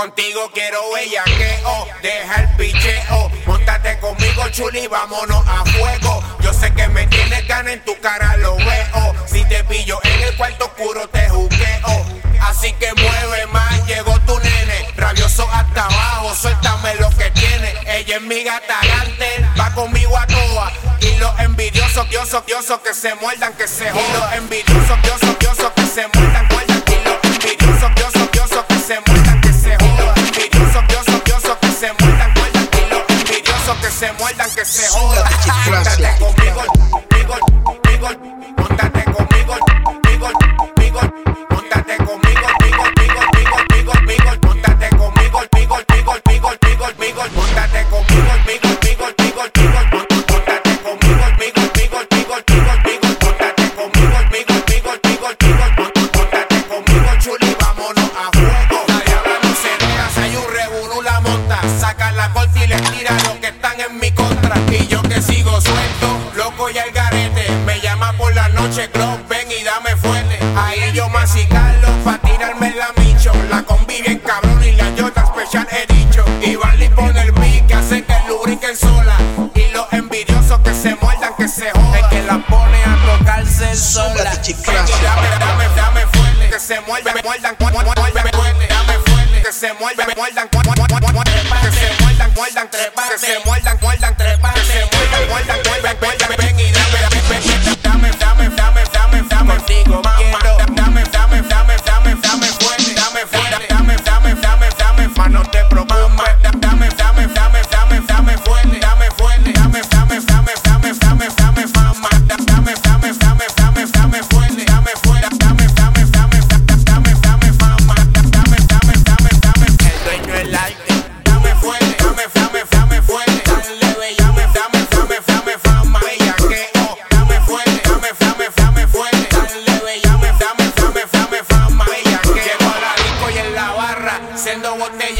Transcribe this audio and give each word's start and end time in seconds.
Contigo 0.00 0.50
quiero 0.54 0.80
bellaqueo, 0.94 1.86
deja 2.00 2.40
el 2.40 2.56
picheo. 2.56 3.30
Montate 3.44 3.98
conmigo, 3.98 4.48
chuli, 4.48 4.86
vámonos 4.86 5.46
a 5.46 5.62
fuego. 5.66 6.24
Yo 6.40 6.54
sé 6.54 6.72
que 6.72 6.88
me 6.88 7.06
tienes 7.08 7.46
ganas 7.46 7.74
en 7.74 7.84
tu 7.84 7.94
cara, 8.00 8.34
lo 8.38 8.56
veo. 8.56 9.14
Si 9.26 9.44
te 9.44 9.62
pillo 9.64 10.00
en 10.02 10.22
el 10.22 10.34
cuarto 10.38 10.64
oscuro, 10.64 11.06
te 11.10 11.28
juqueo. 11.28 12.06
Así 12.40 12.72
que 12.80 12.94
mueve 12.94 13.46
más, 13.48 13.86
llegó 13.86 14.18
tu 14.20 14.38
nene. 14.38 14.88
Rabioso 14.96 15.46
hasta 15.52 15.84
abajo, 15.84 16.34
suéltame 16.34 16.94
lo 16.94 17.10
que 17.10 17.30
tiene. 17.32 17.74
Ella 17.84 18.16
es 18.16 18.22
mi 18.22 18.42
gata 18.42 18.80
va 19.58 19.74
conmigo 19.74 20.16
a 20.16 20.26
toa. 20.26 20.72
Y 21.00 21.14
los 21.16 21.38
envidiosos, 21.40 22.08
diosos, 22.08 22.46
diosos 22.46 22.78
que 22.78 22.94
se 22.94 23.14
muerdan, 23.16 23.52
que 23.52 23.68
se 23.68 23.90
jodan. 23.90 24.12
Los 24.14 24.32
envidiosos, 24.32 25.02
diosos, 25.02 25.38
diosos 25.38 25.70
que 25.76 25.84
se 25.84 26.08
muerdan, 26.14 26.48
se 34.00 34.10
muerdan, 34.14 34.50
que 34.52 34.64
se 34.64 34.88
jodan. 34.88 35.30
Montate 35.66 36.16
conmigo, 36.18 36.62
conmigo, 36.90 37.34
conmigo, 37.64 38.39
en 63.80 63.98
mi 63.98 64.10
contra. 64.12 64.56
Y 64.70 64.86
yo 64.86 65.02
que 65.02 65.20
sigo 65.20 65.60
suelto, 65.60 66.32
loco 66.36 66.70
y 66.70 66.78
al 66.78 66.90
garete, 66.90 67.50
me 67.66 67.80
llama 67.80 68.12
por 68.14 68.34
la 68.34 68.48
noche, 68.50 68.90
club, 68.90 69.18
ven 69.28 69.48
y 69.50 69.62
dame 69.64 69.96
fuerte. 69.96 70.38
Ahí 70.56 70.92
yo 70.92 71.08
macicarlo, 71.08 71.88
pa' 72.04 72.18
tirarme 72.18 72.74
la 72.74 72.92
micho, 72.96 73.32
la 73.50 73.62
combi 73.62 74.02
bien 74.02 74.18
cabrón 74.18 74.62
y 74.62 74.72
la 74.72 74.90
yota 74.94 75.22
especial 75.22 75.66
he 75.70 75.92
dicho. 75.92 76.24
Y 76.42 76.56
Barley 76.56 76.88
pone 76.90 77.20
el 77.20 77.32
beat 77.32 77.66
que 77.66 77.74
hace 77.74 78.04
que 78.04 78.16
lubriquen 78.28 78.76
sola. 78.76 79.16
Y 79.54 79.72
los 79.72 79.92
envidiosos 79.92 80.58
que 80.60 80.74
se 80.74 80.94
muerdan, 80.96 81.34
que 81.36 81.48
se 81.48 81.70
jodan. 81.70 82.04
El 82.04 82.08
que 82.10 82.22
la 82.22 82.38
pone 82.46 82.78
a 82.84 83.18
tocarse 83.18 83.74
sola. 83.76 84.24
Dame, 84.24 85.28
dame, 85.38 85.64
dame 85.76 86.00
fuerte, 86.12 86.50
que 86.50 86.58
se 86.58 86.80
muerdan, 86.82 87.14
muerdan, 87.24 87.56
muerdan, 87.58 87.84
muerdan, 87.84 88.30
fuerte. 88.32 88.66
Dame 88.68 88.92
fuerte, 89.06 89.42
que 89.42 89.52
se 89.52 89.72
muerdan, 89.74 90.08
muerdan, 90.16 90.48
muerdan, 90.52 90.74
muerdan, 90.76 91.00
se 91.00 91.12
muerdan, 91.12 91.34
muerdan, 91.54 91.99
trepa, 92.70 93.02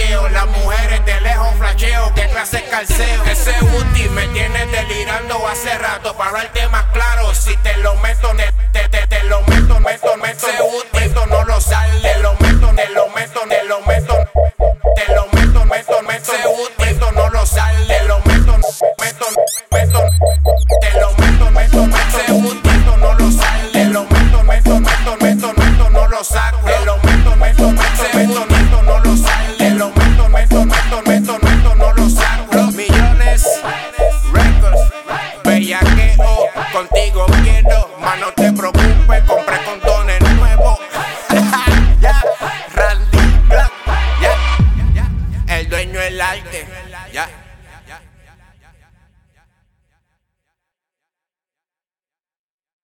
las 0.08 0.46
mujeres 0.46 1.04
de 1.04 1.20
lejos 1.20 1.48
flasheo, 1.58 2.14
que 2.14 2.26
clase 2.28 2.64
calceo, 2.70 3.24
ese 3.24 3.52
booty 3.60 4.08
me 4.10 4.26
tiene 4.28 4.66
delirando 4.66 5.46
hace 5.46 5.76
rato, 5.76 6.16
para 6.16 6.30
hablarte 6.30 6.66
más 6.68 6.84
claro, 6.92 7.34
si 7.34 7.54
te 7.58 7.76
lo 7.78 7.94
meto, 7.96 8.28
te, 8.34 8.50
te, 8.69 8.69
bellaqueo, 35.70 36.48
contigo 36.72 37.26
quiero, 37.42 37.90
más 38.00 38.18
no 38.18 38.32
te 38.32 38.52
preocupes, 38.52 39.22